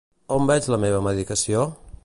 [0.37, 1.67] On veig la meva mediació?